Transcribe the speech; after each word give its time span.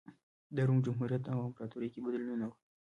د 0.55 0.57
روم 0.67 0.79
جمهوریت 0.85 1.23
او 1.33 1.37
امپراتورۍ 1.47 1.89
کې 1.93 2.03
بدلونونه 2.05 2.45
و 2.47 2.51